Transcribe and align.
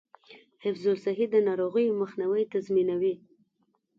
حفظ 0.63 0.83
الصحه 0.93 1.25
د 1.33 1.35
ناروغیو 1.47 1.99
مخنیوی 2.01 2.43
تضمینوي. 2.53 3.15